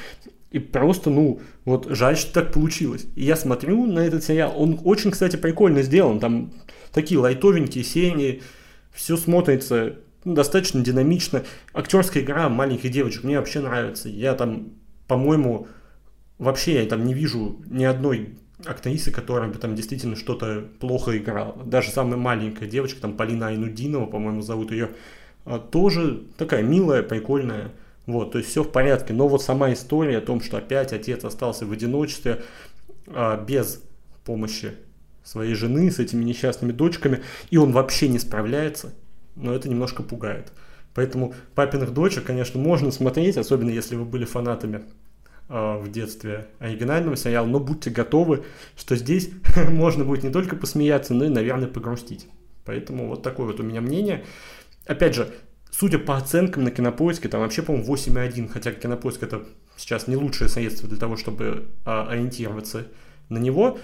[0.50, 3.06] И просто, ну, вот жаль, что так получилось.
[3.14, 6.18] И я смотрю на этот сериал, он очень, кстати, прикольно сделан.
[6.18, 6.52] Там
[6.92, 8.42] такие лайтовенькие серии,
[8.92, 11.44] все смотрится ну, достаточно динамично.
[11.72, 14.08] Актерская игра маленьких девочек мне вообще нравится.
[14.08, 14.72] Я там,
[15.06, 15.68] по-моему,
[16.38, 21.62] вообще я там не вижу ни одной актрисы, которая бы там действительно что-то плохо играла.
[21.64, 24.90] Даже самая маленькая девочка, там Полина Айнудинова, по-моему, зовут ее,
[25.44, 27.72] а, тоже такая милая, прикольная
[28.06, 29.12] вот, то есть все в порядке.
[29.12, 32.42] Но вот сама история о том, что опять отец остался в одиночестве,
[33.06, 33.82] а, без
[34.24, 34.72] помощи
[35.22, 38.92] своей жены, с этими несчастными дочками, и он вообще не справляется,
[39.36, 40.52] но это немножко пугает.
[40.94, 44.82] Поэтому папиных дочек, конечно, можно смотреть, особенно если вы были фанатами
[45.48, 48.44] э, в детстве оригинального сериала, но будьте готовы,
[48.76, 49.30] что здесь
[49.70, 52.26] можно будет не только посмеяться, но и, наверное, погрустить.
[52.64, 54.24] Поэтому вот такое вот у меня мнение.
[54.86, 55.32] Опять же,
[55.80, 59.44] Судя по оценкам на кинопоиске, там вообще, по-моему, 8,1, хотя кинопоиск это
[59.78, 62.86] сейчас не лучшее средство для того, чтобы а, ориентироваться
[63.30, 63.78] на него.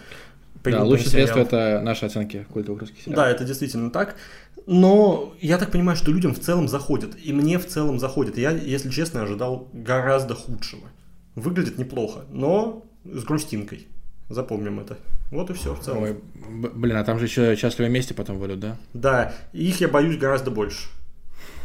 [0.62, 3.16] Да, лучшее средство это наши оценки культовых русских сериалов.
[3.16, 4.16] Да, это действительно так.
[4.66, 7.16] Но я так понимаю, что людям в целом заходит.
[7.24, 8.37] И мне в целом заходит.
[8.37, 10.88] Я, если честно, ожидал гораздо худшего.
[11.35, 13.87] Выглядит неплохо, но с грустинкой.
[14.28, 14.98] Запомним это.
[15.30, 16.02] Вот и все в целом.
[16.02, 16.20] Ой,
[16.74, 18.76] блин, а там же еще счастливые вместе потом выйдут, да?
[18.92, 20.88] Да, их я боюсь гораздо больше.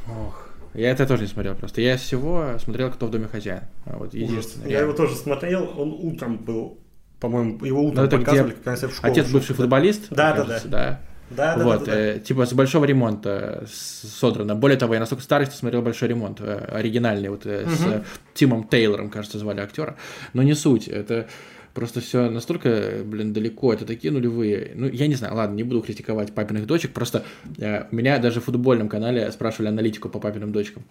[0.07, 0.47] Ох.
[0.73, 1.81] Я это тоже не смотрел просто.
[1.81, 3.63] Я всего смотрел «Кто в доме хозяин».
[3.85, 4.69] А вот единственное.
[4.69, 6.79] Я его тоже смотрел, он утром был,
[7.19, 8.55] по-моему, его утром ну, это показывали, где...
[8.55, 9.11] как концерт школы.
[9.11, 10.07] Отец бывший футболист?
[10.09, 10.77] Да, да, кажется, да.
[10.77, 11.01] да.
[11.31, 11.97] Да, да, вот, да, да, да.
[11.97, 14.53] Э, типа с большого ремонта содрано.
[14.53, 18.03] Более того, я настолько старый, что смотрел большой ремонт, э, оригинальный, вот э, с э,
[18.33, 19.95] Тимом Тейлором, кажется, звали актера.
[20.33, 20.89] Но не суть.
[20.89, 21.27] Это
[21.73, 24.71] Просто все настолько, блин, далеко, это такие нулевые.
[24.75, 27.23] Ну, я не знаю, ладно, не буду критиковать папиных дочек, просто
[27.57, 30.83] э, у меня даже в футбольном канале спрашивали аналитику по папиным дочкам.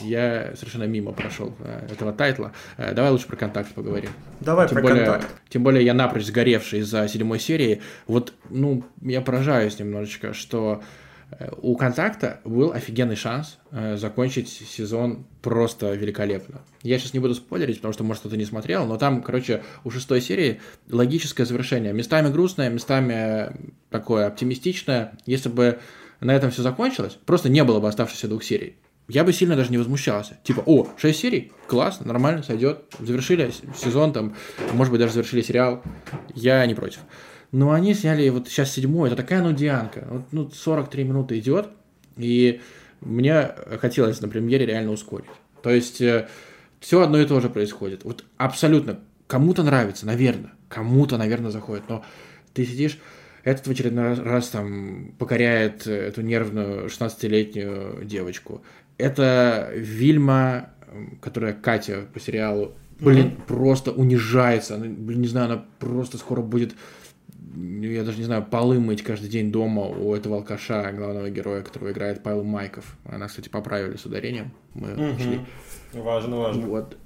[0.00, 2.52] Я совершенно мимо прошел э, этого тайтла.
[2.76, 4.10] Э, давай лучше про контакт поговорим.
[4.40, 5.28] Давай тем про более, контакт.
[5.48, 7.82] Тем более я напрочь сгоревший из-за седьмой серии.
[8.06, 10.82] Вот, ну, я поражаюсь немножечко, что
[11.60, 16.62] у контакта был офигенный шанс э, закончить сезон просто великолепно.
[16.82, 19.90] Я сейчас не буду спойлерить, потому что, может, кто-то не смотрел, но там, короче, у
[19.90, 20.60] шестой серии
[20.90, 21.92] логическое завершение.
[21.92, 23.52] Местами грустное, местами
[23.90, 25.18] такое оптимистичное.
[25.26, 25.78] Если бы
[26.20, 28.76] на этом все закончилось, просто не было бы оставшихся двух серий.
[29.06, 30.38] Я бы сильно даже не возмущался.
[30.44, 32.84] Типа, о, 6 серий, классно, нормально, сойдет.
[32.98, 34.34] Завершили сезон, там,
[34.74, 35.82] может быть, даже завершили сериал.
[36.34, 37.00] Я не против.
[37.52, 40.06] Но они сняли вот сейчас седьмой, это такая нудианка.
[40.10, 41.68] Вот, ну, 43 минуты идет,
[42.16, 42.60] и
[43.00, 45.26] мне хотелось на премьере реально ускорить.
[45.62, 46.28] То есть, э,
[46.80, 48.04] все одно и то же происходит.
[48.04, 49.00] Вот абсолютно.
[49.26, 50.52] Кому-то нравится, наверное.
[50.68, 51.84] Кому-то, наверное, заходит.
[51.88, 52.04] Но
[52.52, 52.98] ты сидишь,
[53.44, 58.62] этот в очередной раз там покоряет эту нервную 16-летнюю девочку.
[58.98, 60.70] Это Вильма,
[61.20, 63.46] которая Катя по сериалу, блин, mm-hmm.
[63.46, 64.74] просто унижается.
[64.74, 66.74] Она, блин, не знаю, она просто скоро будет
[67.80, 71.92] я даже не знаю, полы мыть каждый день дома у этого алкаша, главного героя, которого
[71.92, 72.96] играет Павел Майков.
[73.04, 74.52] Она, кстати, поправили с ударением.
[74.74, 75.16] Мы угу.
[75.16, 75.40] ушли.
[75.92, 76.66] Важно, важно.
[76.66, 76.96] Вот.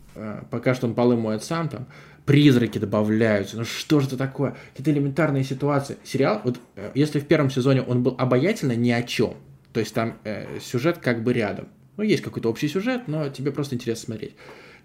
[0.50, 1.86] Пока что он полы моет сам там.
[2.26, 3.56] Призраки добавляются.
[3.56, 4.56] Ну что же это такое?
[4.76, 5.96] Это элементарные ситуации.
[6.04, 6.60] Сериал, вот
[6.94, 9.34] если в первом сезоне он был обаятельно ни о чем,
[9.72, 11.68] то есть там э, сюжет как бы рядом.
[11.96, 14.34] Ну, есть какой-то общий сюжет, но тебе просто интересно смотреть.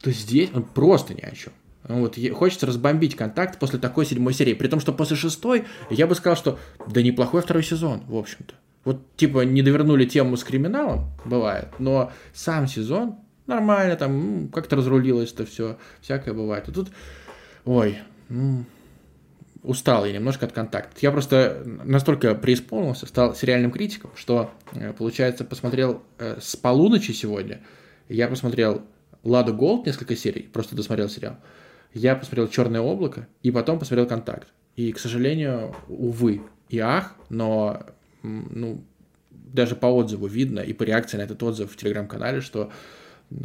[0.01, 1.53] То здесь он просто ни о чем.
[1.87, 4.53] Вот, хочется разбомбить контакт после такой седьмой серии.
[4.53, 8.53] При том, что после шестой я бы сказал, что да неплохой второй сезон, в общем-то.
[8.83, 15.33] Вот, типа, не довернули тему с криминалом, бывает, но сам сезон нормально, там, как-то разрулилось
[15.33, 16.69] это все, всякое бывает.
[16.69, 16.89] А тут,
[17.65, 17.97] ой,
[19.63, 20.95] устал я немножко от контакта.
[21.01, 27.61] Я просто настолько преисполнился, стал сериальным критиком, что, э, получается, посмотрел э, с полуночи сегодня,
[28.07, 28.83] я посмотрел
[29.23, 31.37] Ладу Голд несколько серий, просто досмотрел сериал,
[31.97, 34.47] я посмотрел «Черное облако» и потом посмотрел «Контакт».
[34.75, 37.85] И, к сожалению, увы и ах, но
[38.23, 38.83] ну,
[39.31, 42.71] даже по отзыву видно и по реакции на этот отзыв в телеграм-канале, что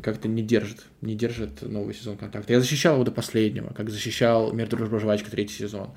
[0.03, 2.53] как-то не держит, не держит новый сезон контакта.
[2.53, 5.91] Я защищал его до последнего, как защищал «Мир, дружба, жвачка» третий сезон.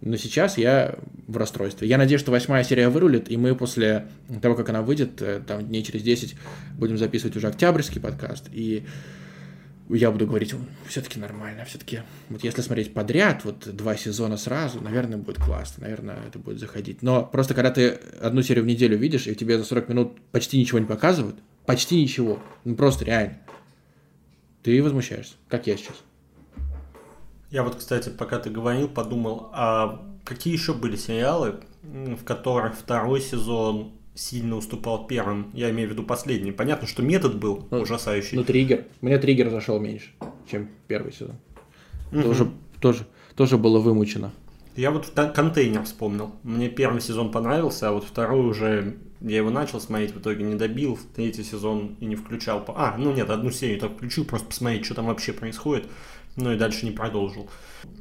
[0.00, 0.96] Но сейчас я
[1.28, 1.86] в расстройстве.
[1.86, 4.08] Я надеюсь, что восьмая серия вырулит, и мы после
[4.42, 6.34] того, как она выйдет, э, там дней через 10,
[6.76, 8.48] будем записывать уже октябрьский подкаст.
[8.52, 8.82] И
[9.94, 10.54] я буду говорить,
[10.86, 16.18] все-таки нормально, все-таки, вот если смотреть подряд, вот два сезона сразу, наверное, будет классно, наверное,
[16.26, 17.02] это будет заходить.
[17.02, 20.58] Но просто когда ты одну серию в неделю видишь, и тебе за 40 минут почти
[20.58, 23.38] ничего не показывают, почти ничего, ну просто реально,
[24.62, 25.96] ты возмущаешься, как я сейчас.
[27.50, 33.20] Я вот, кстати, пока ты говорил, подумал, а какие еще были сериалы, в которых второй
[33.20, 35.50] сезон сильно уступал первым.
[35.54, 36.52] Я имею в виду последний.
[36.52, 38.36] Понятно, что метод был ну, ужасающий.
[38.36, 38.86] Ну, триггер.
[39.00, 40.10] Мне триггер зашел меньше,
[40.50, 41.36] чем первый сезон.
[42.12, 42.22] Угу.
[42.22, 44.32] Тоже, тоже, тоже было вымучено.
[44.76, 46.32] Я вот контейнер вспомнил.
[46.42, 50.54] Мне первый сезон понравился, а вот второй уже я его начал смотреть, в итоге не
[50.54, 52.64] добил, третий сезон и не включал.
[52.68, 55.86] А, ну нет, одну серию так включил, просто посмотреть, что там вообще происходит
[56.36, 57.48] ну и дальше не продолжил.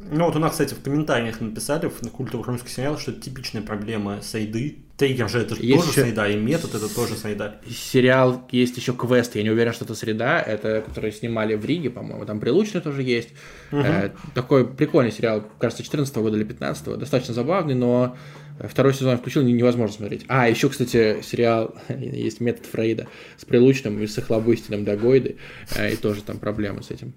[0.10, 3.62] Ну вот у нас, кстати, в комментариях написали в культуре русский сериал, что это типичная
[3.62, 4.78] проблема Сайды.
[4.96, 6.02] Триггер же это есть тоже еще...
[6.02, 7.60] Сайда, и метод это тоже Сайда.
[7.68, 11.90] Сериал есть еще квест, я не уверен, что это среда, это который снимали в Риге,
[11.90, 13.30] по-моему, там Прилучный тоже есть.
[13.72, 13.82] Угу.
[13.82, 16.98] Э, такой прикольный сериал, кажется, 14 года или 15 -го.
[16.98, 18.16] достаточно забавный, но
[18.60, 20.26] второй сезон включил, невозможно смотреть.
[20.28, 25.38] А, еще, кстати, сериал есть метод Фрейда с Прилучным и с Охлобыстиным до Гойды,
[25.76, 27.14] э, и тоже там проблемы с этим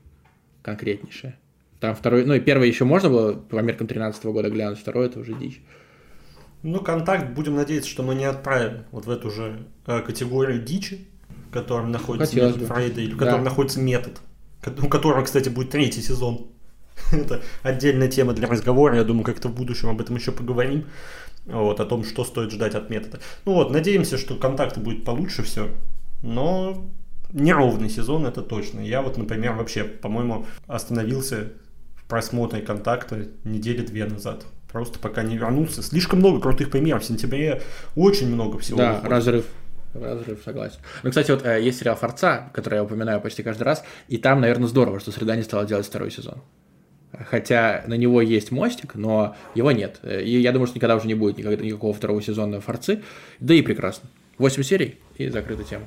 [0.64, 1.38] конкретнейшее.
[1.79, 5.20] Там второй, ну и первый еще можно было по меркам 13 года глянуть, второй это
[5.20, 5.62] уже дичь.
[6.62, 11.07] Ну, контакт, будем надеяться, что мы не отправим вот в эту же э, категорию дичи,
[11.48, 12.74] в котором находится Хотелось метод бы.
[12.74, 13.50] Фрейда, или в котором да.
[13.50, 14.18] находится метод,
[14.83, 16.46] у которого, кстати, будет третий сезон.
[17.12, 20.87] это отдельная тема для разговора, я думаю, как-то в будущем об этом еще поговорим.
[21.44, 23.20] Вот, о том, что стоит ждать от метода.
[23.44, 25.68] Ну вот, надеемся, что контакты будет получше все,
[26.22, 26.90] но
[27.32, 28.80] неровный сезон, это точно.
[28.80, 31.52] Я вот, например, вообще, по-моему, остановился
[31.96, 34.44] в просмотре контакта недели две назад.
[34.70, 35.82] Просто пока не вернулся.
[35.82, 37.02] Слишком много крутых примеров.
[37.02, 37.62] В сентябре
[37.94, 38.79] очень много всего.
[38.79, 39.10] Да, выходит.
[39.10, 39.44] разрыв.
[39.94, 40.79] Разрыв, согласен.
[41.04, 44.40] Ну, кстати, вот э, есть сериал «Форца», который я упоминаю почти каждый раз, и там,
[44.40, 46.42] наверное, здорово, что «Среда» не стала делать второй сезон.
[47.31, 50.00] хотя на него есть мостик, но его нет.
[50.02, 53.02] И я думаю, что никогда уже не будет никакого второго сезона Форцы.
[53.38, 54.08] Да и прекрасно.
[54.38, 55.87] 8 серий и закрыта тема.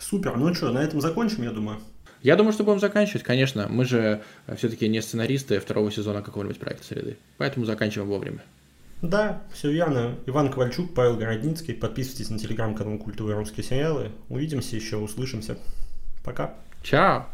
[0.00, 0.36] Супер.
[0.36, 1.78] Ну что, на этом закончим, я думаю.
[2.22, 3.66] Я думаю, что будем заканчивать, конечно.
[3.68, 4.22] Мы же
[4.56, 7.16] все-таки не сценаристы второго сезона какого-нибудь проекта среды.
[7.38, 8.40] Поэтому заканчиваем вовремя.
[9.02, 10.16] Да, все верно.
[10.26, 11.74] Иван Ковальчук, Павел Городницкий.
[11.74, 14.10] Подписывайтесь на телеграм-канал Культуры Русские сериалы.
[14.28, 15.56] Увидимся еще, услышимся.
[16.22, 16.54] Пока.
[16.82, 17.26] Чао.